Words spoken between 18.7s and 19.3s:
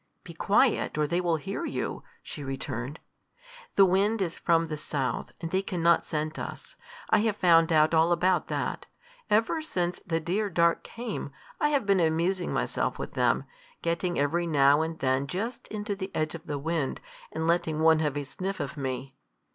me."